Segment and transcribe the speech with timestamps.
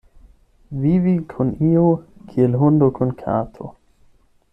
[0.85, 1.83] Vivi kun iu
[2.31, 3.69] kiel hundo kun kato.